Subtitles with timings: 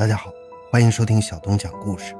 [0.00, 0.32] 大家好，
[0.72, 2.16] 欢迎收听小东讲故事。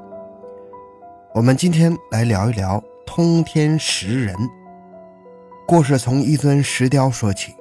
[1.33, 4.35] 我们今天来聊一聊通天石人。
[5.67, 7.55] 故事从一尊石雕说起，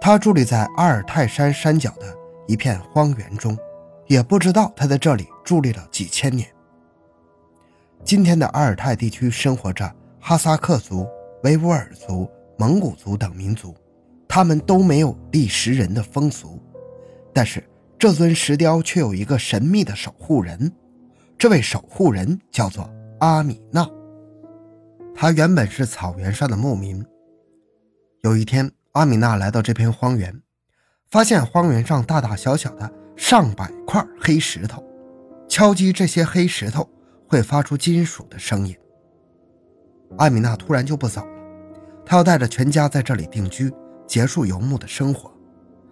[0.00, 2.06] 他伫立在阿尔泰山山脚的
[2.46, 3.54] 一片荒原中，
[4.06, 6.48] 也不知道他在这里伫立了几千年。
[8.02, 11.06] 今天的阿尔泰地区生活着哈萨克族、
[11.42, 12.26] 维吾尔族、
[12.56, 13.74] 蒙古族等民族，
[14.26, 16.58] 他们都没有立石人的风俗，
[17.34, 17.62] 但是。
[17.98, 20.70] 这尊石雕却有一个神秘的守护人，
[21.36, 22.88] 这位守护人叫做
[23.18, 23.84] 阿米娜。
[25.16, 27.04] 他原本是草原上的牧民。
[28.22, 30.40] 有一天，阿米娜来到这片荒原，
[31.10, 34.84] 发现荒原上大大小小的上百块黑石头，
[35.48, 36.88] 敲击这些黑石头
[37.26, 38.76] 会发出金属的声音。
[40.18, 41.32] 阿米娜突然就不走了，
[42.06, 43.72] 她要带着全家在这里定居，
[44.06, 45.32] 结束游牧的生活。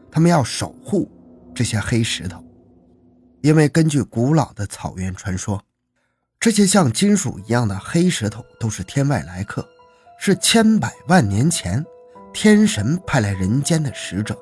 [0.09, 1.11] 他们要守护。
[1.57, 2.45] 这些黑石头，
[3.41, 5.59] 因为根据古老的草原传说，
[6.39, 9.67] 这些像金属一样的黑石头都是天外来客，
[10.19, 11.83] 是千百万年前
[12.31, 14.39] 天神派来人间的使者。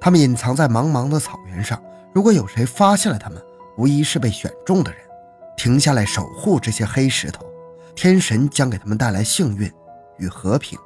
[0.00, 1.80] 他们隐藏在茫茫的草原上，
[2.12, 3.40] 如果有谁发现了他们，
[3.78, 5.00] 无疑是被选中的人，
[5.56, 7.46] 停下来守护这些黑石头，
[7.94, 9.72] 天神将给他们带来幸运
[10.18, 10.76] 与和平。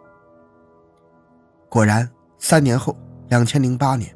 [1.70, 2.06] 果然，
[2.38, 2.94] 三年后，
[3.30, 4.14] 两千零八年。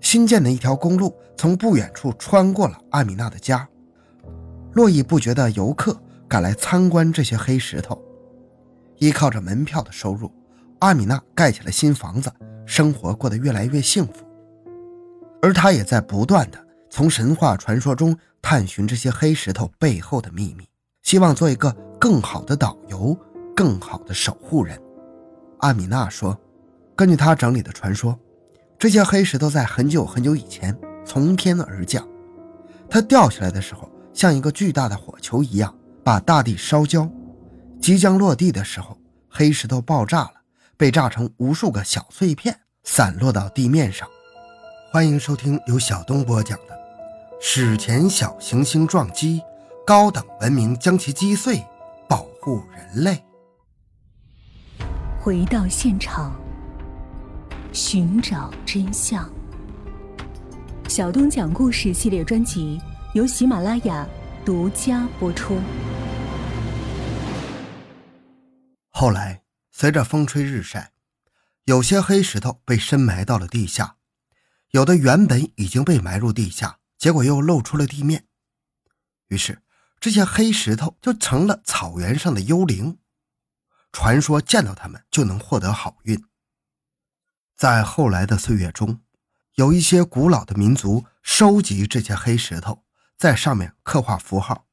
[0.00, 3.68] 新建的一条公路从不远处穿过了阿米娜的家，
[4.72, 8.00] 络绎不绝的游客赶来参观这些黑石头。
[8.98, 10.32] 依靠着门票的收入，
[10.80, 12.32] 阿米娜盖起了新房子，
[12.64, 14.24] 生活过得越来越幸福。
[15.42, 16.58] 而她也在不断的
[16.90, 20.64] 从神话传说中探寻这些黑石头背后的秘密，
[21.02, 23.16] 希望做一个更好的导游，
[23.54, 24.80] 更好的守护人。
[25.58, 26.38] 阿米娜说
[26.96, 28.18] ：“根据她整理的传说。”
[28.78, 32.06] 这些黑石头在很久很久以前从天而降，
[32.88, 37.10] 它掉下来的时候像一个巨大的火球一样，把大地烧焦。
[37.80, 38.96] 即将落地的时候，
[39.28, 40.34] 黑石头爆炸了，
[40.76, 44.08] 被炸成无数个小碎片，散落到地面上。
[44.92, 46.74] 欢迎收听由小东播讲的
[47.40, 49.42] 《史前小行星撞击，
[49.84, 51.60] 高等文明将其击碎，
[52.08, 53.24] 保护人类》。
[55.20, 56.32] 回到现场。
[57.72, 59.30] 寻找真相。
[60.88, 62.80] 小东讲故事系列专辑
[63.14, 64.06] 由喜马拉雅
[64.44, 65.60] 独家播出。
[68.88, 70.92] 后来，随着风吹日晒，
[71.64, 73.96] 有些黑石头被深埋到了地下，
[74.70, 78.24] 有的原本已经被埋入地下，结果又露出了地面。
[79.28, 79.62] 于是，
[80.00, 82.98] 这些黑石头就成了草原上的幽灵。
[83.92, 86.22] 传说见到它们就能获得好运。
[87.58, 89.00] 在后来的岁月中，
[89.56, 92.84] 有一些古老的民族收集这些黑石头，
[93.16, 94.68] 在上面刻画符号，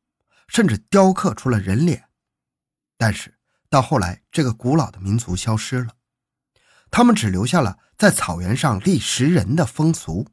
[0.47, 2.09] 甚至雕刻出了人脸。
[2.95, 3.39] 但是
[3.71, 5.93] 到后来，这个古老的民族消失了，
[6.91, 10.27] 他们只留下了在草原上立石人的风俗。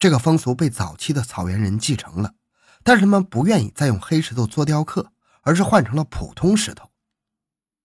[0.00, 2.34] 这个风俗被早期的草原人继承了，
[2.82, 6.90] 但是他们不愿意再用黑石头做雕刻，而是换成了普通石头。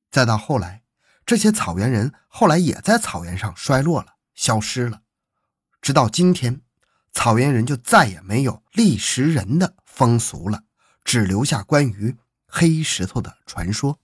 [0.10, 0.85] 再到后来。
[1.26, 5.02] 这些草原人后来也在草原上衰落了，消失了。
[5.82, 6.62] 直到今天，
[7.12, 10.64] 草原人就再也没有立石人的风俗了，
[11.04, 12.16] 只留下关于
[12.46, 14.00] 黑石头的传说。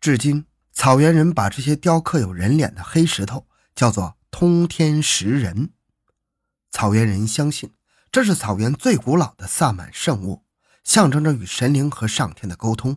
[0.00, 5.70] 至今，草原人把这些雕刻有人脸的黑石头叫做通天石人。
[6.70, 7.72] 草原人相信
[8.10, 10.44] 这是草原最古老的萨满圣物，
[10.82, 12.96] 象征着与神灵和上天的沟通。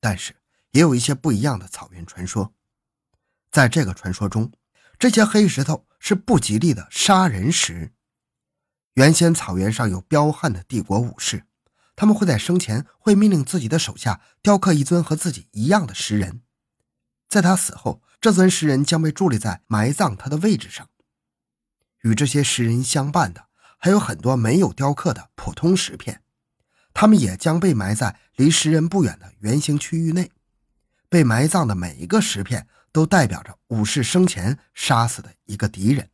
[0.00, 0.36] 但是，
[0.72, 2.52] 也有一些不一样的草原传说。
[3.54, 4.50] 在这个传说中，
[4.98, 7.92] 这些黑石头是不吉利的杀人石。
[8.94, 11.44] 原先草原上有彪悍的帝国武士，
[11.94, 16.40] 他们会在生前会命令自己的手下雕刻一尊和自己一样的石人，
[17.28, 20.90] 在他死后，这尊石人将被伫立在埋葬他的位置上。
[22.02, 23.46] 与这些石人相伴的
[23.78, 26.22] 还有很多没有雕刻的普通石片，
[26.92, 30.32] 他们也将被埋在离石人不远的圆形区域内。
[31.08, 32.66] 被埋葬的每一个石片。
[32.94, 36.10] 都代表着武士生前杀死的一个敌人。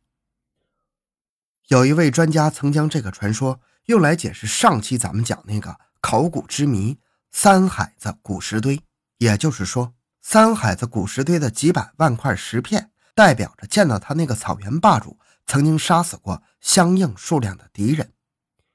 [1.67, 6.97] 有一位专家曾将这个传说用来解释上期咱们讲那个考古之谜——
[7.31, 8.81] 三海子古石堆。
[9.19, 18.11] 也就是说，三海子古石堆的几百万块石片，代表着见到他那个草原霸主曾经杀死过相应数量的敌人。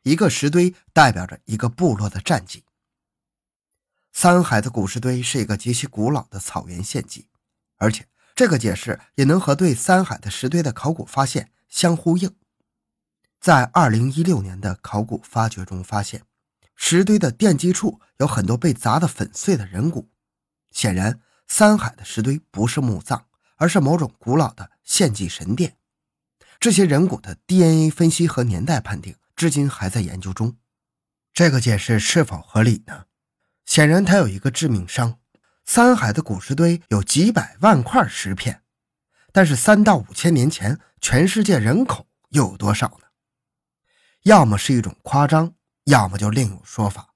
[0.04, 2.62] 一个石堆代表着一个部落的战绩。
[4.12, 7.26] 三海子古石堆是一个极其古老的草原献祭。
[7.76, 12.34] 而且，这个解释也能和对三海的石堆的考古发现相呼应。
[13.40, 16.22] 在二零一六年的考古发掘中发现，
[16.74, 20.10] 石堆的奠基处有很多被砸得粉碎的人骨。
[20.70, 23.26] 显然，三海的石堆不是墓葬，
[23.56, 25.76] 而是某种古老的献祭神殿。
[26.58, 30.56] 这些人骨的 DNA 分析和年代判定至今还在研究中。
[31.32, 33.04] 这个解释是否合理呢？
[33.66, 35.18] 显然，它有一个致命伤：
[35.66, 38.62] 三海的古石堆有几百万块石片，
[39.32, 43.08] 但是三到五千年前，全世界人口又有多少呢？
[44.22, 45.54] 要么是一种夸张，
[45.84, 47.10] 要么就另有说法。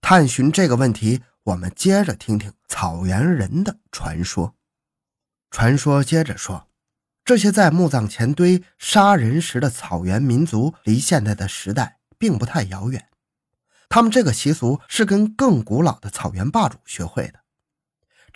[0.00, 4.54] 探寻这个问题，我们接着听听草原人的传说。
[5.50, 6.68] 传说接着说，
[7.24, 13.08] 这些在墓葬前堆杀人时的草原民族，离现在的时代并不太遥远。
[13.88, 17.40] 他们这个习俗是跟更古老的草原霸主学会的。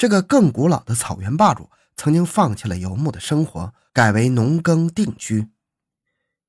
[0.00, 5.50] 这个更古老的草原霸主曾经放弃了游牧的生活，改为农耕定居。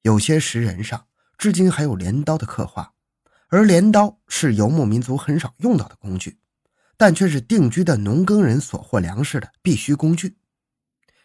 [0.04, 1.06] 有些石人上。
[1.38, 2.94] 至今还有镰刀的刻画，
[3.50, 6.40] 而镰刀是游牧民族很少用到的工具，
[6.96, 10.38] 但却是定居的农耕人所获粮食的必须工具。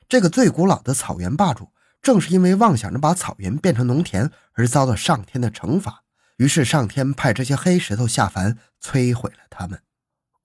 [0.08, 1.70] 这个最古老的草原霸主，
[2.02, 6.02] 正是因为妄想着把草原变成农田而遭到上天的惩罚，
[6.38, 9.80] 于是上天派这些黑石头下凡，摧毁了他们。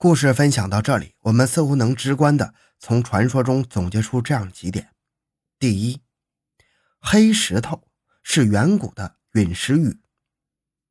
[0.01, 4.95] 故事分享到这里，我们似乎能直观的从传说中总结出这样几点：
[5.59, 6.01] 第一，
[7.00, 7.88] 黑石头
[8.24, 9.18] 是远古的。
[9.33, 10.01] 陨石雨。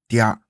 [0.06, 0.40] 第二，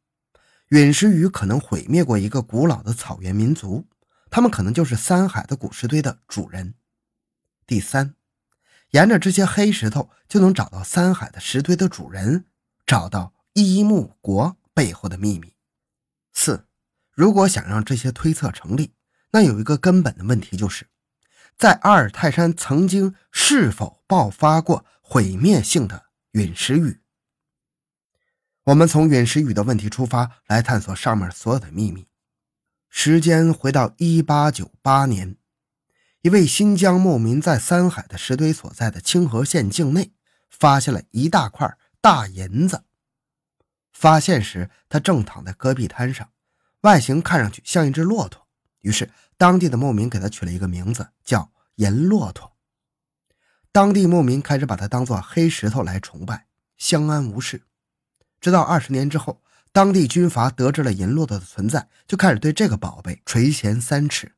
[0.68, 3.88] 陨石雨可能毁灭过一个古老的草原民族，
[4.28, 6.74] 他们可能就是三海的古石堆的主人。
[7.66, 8.14] 第三，
[8.90, 12.44] 沿着这些黑石头就能找到三海的石堆的主人，
[12.84, 15.54] 找到伊木国背后的秘密。
[16.34, 16.66] 四，
[17.12, 18.94] 如果想让这些推测成立，
[19.32, 20.88] 那有一个根本的问题就是，
[21.56, 27.00] 在阿尔泰山曾经是否爆发过毁灭性的陨石雨？
[28.64, 32.06] 我们从陨石雨的问题出发，来探索上面所有的秘密。
[32.88, 35.36] 时间回到一八九八年，
[36.22, 40.12] 一位新疆牧民在三海的石堆所在的清河县境内，
[40.48, 42.84] 发现了一大块大银子。
[43.92, 46.30] 发现时，他正躺在戈壁滩上，
[46.82, 48.46] 外形看上去像一只骆驼。
[48.80, 52.52] 于是，当地的牧民给他取了一个名字，叫银骆驼。
[53.72, 56.46] 当地牧民开始把它当作黑石头来崇拜，
[56.76, 57.62] 相安无事。
[58.40, 64.32] 直到二十年之后，当地军阀得知了银骆驼的存在，就开始对这个宝贝垂涎三尺。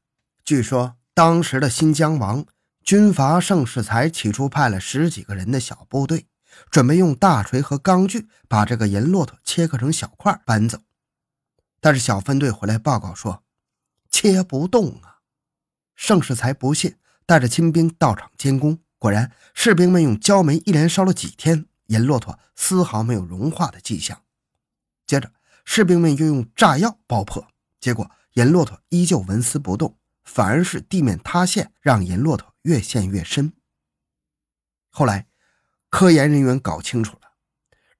[0.44, 2.44] 据说当时的新疆王
[2.82, 6.26] 军阀盛世才起初派了十几个人的小部队，
[6.70, 10.80] 准备用大锤和钢锯把这个银骆驼切割成小块搬走。
[11.82, 13.42] 但是小分队回来报告说，
[14.08, 15.18] 切不动啊！
[15.96, 16.96] 盛世才不信，
[17.26, 21.66] 带着亲兵到场监工，果然士兵们用焦煤一连烧了几天。
[21.86, 24.22] 银骆驼丝毫没有融化的迹象。
[25.08, 25.32] 接着，
[25.64, 27.48] 士兵们又用炸药爆破，
[27.80, 33.52] 结果银骆驼依旧纹丝不动，反而是地面塌陷，让银骆驼越陷越深。
[34.88, 35.26] 后来，
[35.90, 37.32] 科研人员搞清楚了，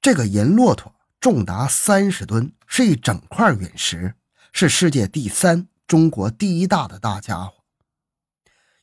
[0.01, 0.92] 这个银骆驼
[1.23, 4.17] 重达三十吨，是一整块陨石，
[4.53, 7.63] 是世界第三、中国第一大的大家伙。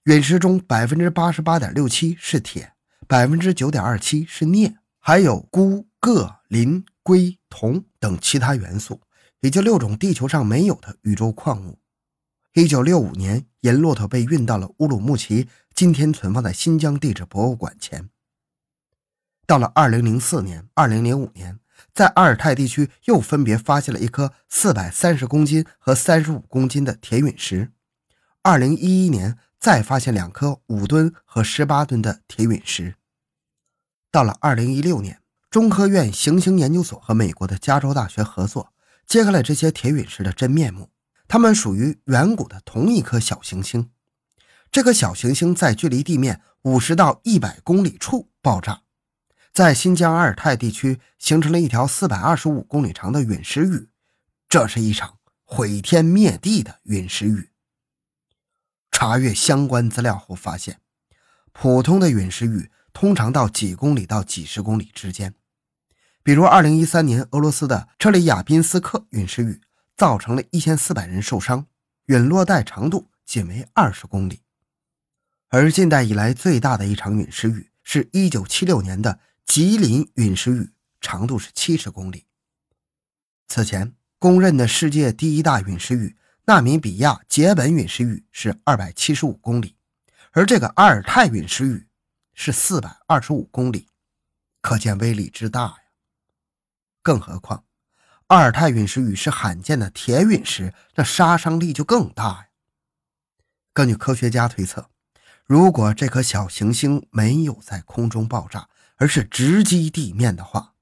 [0.03, 2.71] 陨石中百分之八十八点六七是铁，
[3.09, 4.77] 百分之九点二七是镍。
[5.00, 9.02] 还有钴、铬、磷、硅、铜等其他元素，
[9.42, 11.78] 以及六种地球上没有的宇宙矿物。
[12.54, 18.09] 一九六五年，银骆驼被运到了乌鲁木齐，今天存放在新疆地质博物馆前。
[19.45, 21.59] 到了二零零四年、二零零五年，
[21.94, 27.72] 在阿尔泰地区又分别发现了一颗四百三十公斤和三十五公斤的铁陨石。
[28.42, 32.96] 二零一一年，再发现两颗五吨和十八吨的铁陨石。
[34.12, 35.19] 到了二零一六年，
[35.50, 38.72] 中科院行星研究所和美国的加州大学合作，
[39.06, 40.90] 揭开了这些铁陨石的真面目。
[41.28, 43.92] 它们属于远古的同一颗小行星。
[44.72, 48.81] 这颗小行星在距离地面五十到一百公里处爆炸，
[49.53, 53.89] 在新疆阿尔泰地区形成了一条四百二十五公里长的陨石雨。
[54.47, 57.49] 这是一场毁天灭地的陨石雨。
[58.91, 60.79] 查阅相关资料后发现，
[61.51, 62.71] 普通的陨石雨。
[62.91, 65.35] 通常到几公里到几十公里之间，
[66.23, 69.61] 比如2013年俄罗斯的车里亚宾斯克陨石雨，
[69.95, 71.68] 造成了一千四百人受伤，
[72.07, 74.41] 陨落带长度仅为二十公里。
[75.49, 80.69] 而近代以来最大的一场陨石雨，是一九七六年的吉林陨石雨，
[81.01, 82.27] 长度是七十公里。
[83.47, 86.15] 此前公认的世界第一大陨石雨
[86.45, 89.75] 纳米比亚杰本陨石雨是二百七十五公里，
[90.33, 91.87] 而这个阿尔泰陨石雨。
[92.35, 93.87] 是四百二十五公里，
[94.61, 95.77] 可见威力之大呀！
[97.01, 97.65] 更何况，
[98.27, 102.47] 阿尔泰陨石雨是罕见的铁陨石，那杀伤力就更大呀。
[103.73, 104.89] 根据科学家推测，
[105.44, 110.75] 如果这颗小行星没有在空中爆炸，而是直击地面的话，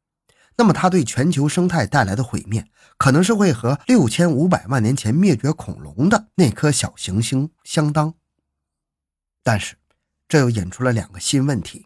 [0.58, 8.16] 那么它对全球生态带来的毁灭，可能是会和六千五百万年前灭绝恐龙的那颗小行星相当。
[9.44, 9.78] 但是，
[10.28, 11.86] 这又引出了两个新问题：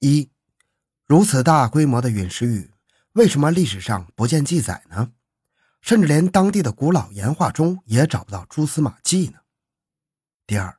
[0.00, 0.30] 一，
[1.06, 2.70] 如此大规模的陨石雨，
[3.14, 5.12] 为什么历史上不见记载呢？
[5.80, 9.40] 甚至连当地的古老岩画中也找不到蛛丝马迹呢？
[10.46, 10.78] 第二，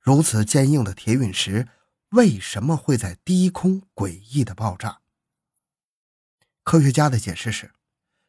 [0.00, 1.68] 如此坚硬的铁陨石，
[2.12, 5.00] 为什么会在低空诡异的爆炸？
[6.62, 7.72] 科学家的解释是：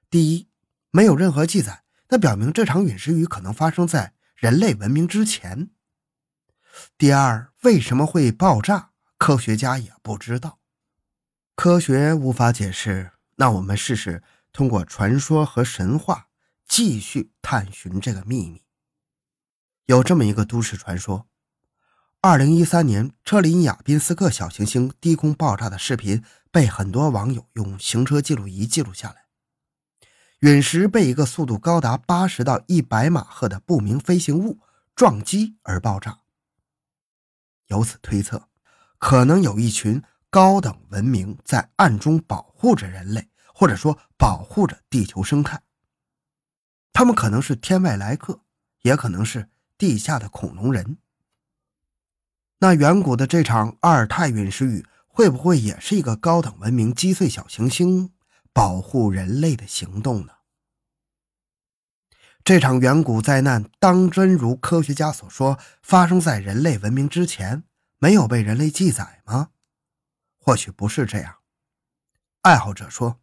[0.10, 0.48] 第一，
[0.90, 5.70] 没有任何记载，那表明这场陨石雨可能发生在人类文明之前。
[6.98, 8.92] 第二，为什么会爆炸？
[9.18, 10.60] 科学家也不知道。
[11.56, 14.24] 科学无法解释，那我们试试
[14.54, 16.30] 通过传说和神话
[16.66, 18.64] 继续探寻这个秘密。
[19.88, 21.28] 有这么一个都市传说：
[22.26, 29.26] 二零一三年车林亚宾斯克小行星低空爆炸的视频被很多网友用行车记录仪记录下来。
[30.40, 34.62] 陨石被一个速度高达八十到一百马赫的不明飞行物
[34.96, 36.20] 撞击而爆炸。
[37.68, 38.48] 由此推测，
[38.98, 45.62] 可能有一群高等文明在暗中保护着人类，或者说保护着地球生态。
[46.94, 48.40] 他们可能是天外来客，
[48.84, 51.00] 也可能是地下的恐龙人。
[52.64, 58.14] 那远古的这场阿尔泰陨石雨，会不会也是一个高等文明击碎小行星、
[58.54, 60.32] 保护人类的行动呢？
[62.42, 67.66] 这场远古灾难当真如科学家所说，发生在人类文明之前，
[68.00, 69.50] 没有被人类记载吗？
[70.40, 71.40] 或许不是这样。
[72.44, 73.20] 爱好者说，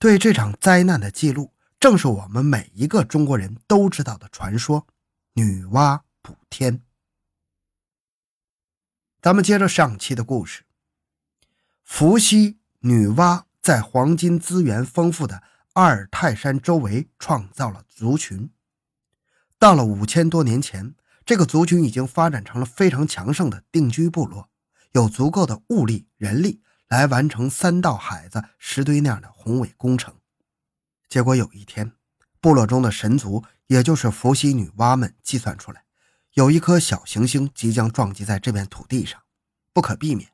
[0.00, 4.88] 对这场灾难的记录，正是我们每一个中国人都知道的传说——
[5.34, 6.80] 女娲补天。
[9.24, 10.64] 咱们接着上期的故事：
[11.82, 15.42] 伏羲女娲在黄金资源丰富的。
[15.72, 18.50] 阿尔泰山周围创造了族群，
[19.58, 24.50] 到了五千多年前，这个族群已经发展成了非常强盛的定居部落，
[24.92, 30.14] 有足够的物力、人力来完成三道海子石堆那样的宏伟工程。
[31.08, 31.92] 结果有一天，
[32.42, 35.83] 部落中的神族，也就是伏羲女娲们计算出来，
[36.34, 39.22] 有一颗小行星即将撞击在这片土地上，
[39.72, 40.30] 不可避免。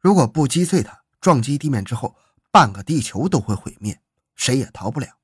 [0.00, 2.16] 如果不击碎它，撞击地面之后，
[2.50, 4.00] 半个地球都会毁灭。
[4.34, 5.18] 谁也逃不了，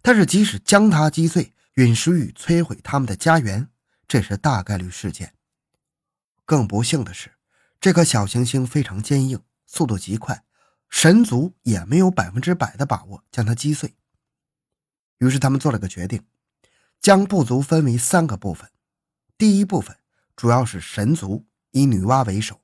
[0.00, 3.68] 但是即使将它击碎，陨石雨摧毁他们的家园，
[4.06, 5.34] 这是大概率事件。
[6.44, 7.32] 更不幸的是，
[7.80, 10.44] 这颗小行星非常坚硬，速度极快，
[10.88, 13.94] 神族也没有百分之百的把握将它击碎。
[15.18, 16.24] 于是他们做了个决定，
[17.00, 18.70] 将部族分为三个部分。
[19.42, 19.98] 第一部分
[20.36, 22.60] 主要是神族，以女娲为首，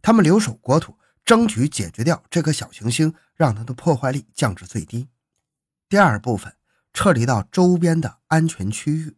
[0.00, 0.96] 他们留守国土。
[1.24, 5.08] 争取解决掉这颗小行星，让它的破坏力降至最低。
[5.88, 6.56] 第二部分
[6.92, 9.16] 撤离到周边的安全区域，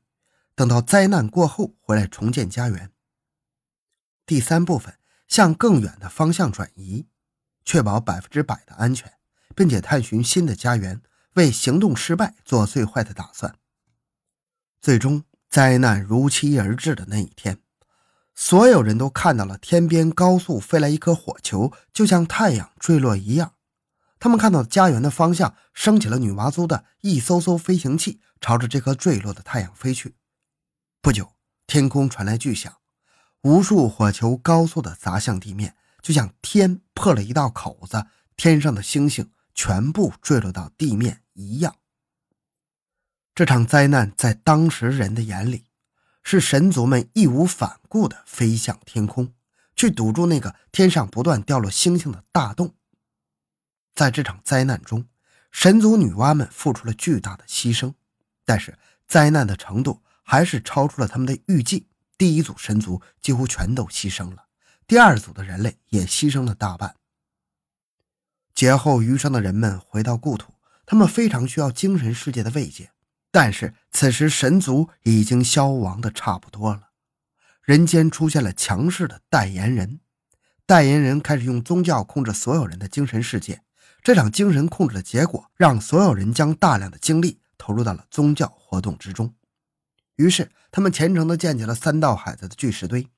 [0.54, 2.90] 等到灾难过后回来重建家园。
[4.24, 7.06] 第三部分向更远的方向转移，
[7.66, 9.12] 确保百分之百的安全，
[9.54, 11.02] 并且探寻新的家园，
[11.34, 13.54] 为行动失败做最坏的打算。
[14.80, 17.58] 最终，灾难如期而至的那一天。
[18.34, 23.54] 所有人都看到了天边高速飞来一颗火球，就像太阳坠落一样。
[24.20, 30.16] 他们看到家园的方向升起了女娲族的一艘艘飞行器，朝着这颗坠落的太阳飞去。
[31.00, 31.32] 不久，
[31.66, 32.72] 天空传来巨响，
[33.42, 41.76] 无数火球高速的砸向地面，就像天破了一道口子，天上的星星全部坠落到地面一样。
[43.38, 45.66] 这场灾难在当时人的眼里。
[46.24, 49.32] 是神族们义无反顾地飞向天空，
[49.76, 52.74] 去堵住那个天上不断掉落星星的大洞。
[53.94, 55.06] 在这场灾难中，
[55.52, 57.94] 神族女娲们付出了巨大的牺牲，
[58.44, 58.76] 但是
[59.06, 61.86] 灾难的程度还是超出了他们的预计。
[62.16, 64.46] 第一组神族几乎全都牺牲了，
[64.88, 66.96] 第二组的人类也牺牲了大半。
[68.52, 70.54] 劫后余生的人们回到故土，
[70.84, 72.90] 他们非常需要精神世界的慰藉。
[73.30, 76.90] 但是此时神族已经消亡的差不多了，
[77.62, 80.00] 人间出现了强势的代言人，
[80.64, 83.62] 代言人开始用宗教控制所有人的精神世界。
[84.02, 89.34] 这场精神控制的结果，让所有人将大量的精力投入到了宗教活动之中。
[90.16, 93.08] 于是他们虔诚地建起了三道海子的巨石堆。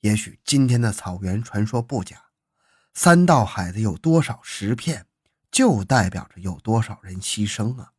[0.00, 2.26] 也许今天的草原传说不假，
[2.94, 5.06] 三道海子有多少石片，
[5.50, 7.92] 就代表着有多少人牺牲啊！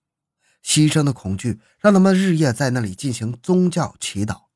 [0.68, 4.48] 牺牲的恐惧让他们日夜在那里进行宗教祈祷，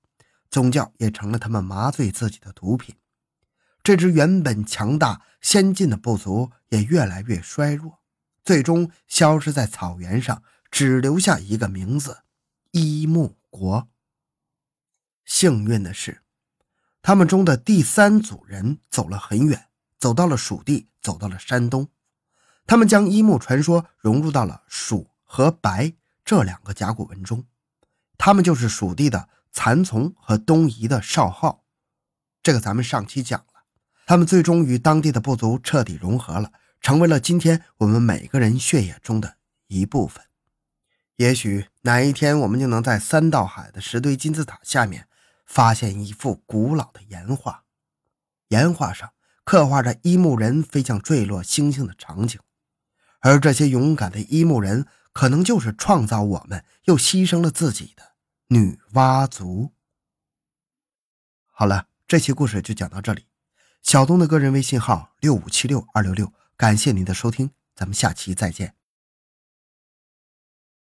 [0.49, 2.93] 宗教也成了他们麻醉自己的毒品。
[3.81, 7.99] 这支原本强大先进的部族也越来越衰弱，
[8.43, 12.23] 最终消失在草原上，只留下一个名字——
[12.71, 13.87] 伊木国。
[15.23, 16.23] 幸运的是，
[17.01, 21.87] 他们中的第三组人走了很远，走到了蜀地，走到了山东。
[22.67, 27.45] 他们将伊木传说融入到了蜀和白这两个甲骨文中。
[28.17, 31.63] 他们就是蜀地的蚕丛和东夷的少昊。
[32.43, 33.45] 这个咱们上期讲了。
[34.05, 36.51] 他们最终与当地的部族彻底融合了，
[36.81, 39.37] 成为了今天我们每个人血液中的
[39.67, 40.25] 一部分。
[41.15, 45.07] 也许哪一天，我们就能在三道海的石堆金字塔下面
[45.45, 47.63] 发现一幅古老的岩画，
[48.49, 49.11] 岩画上
[49.43, 52.39] 刻画着伊木人飞向坠落星星的场景，
[53.19, 58.13] 而这些勇敢的伊木人，可能就是创造我们又牺牲了自己的
[58.47, 59.71] 女娲族。
[61.51, 63.25] 好了，这期故事就讲到这里。
[63.81, 68.75] 小东的个人微信号六五七六二六六，感谢您的收听，咱们下期再见。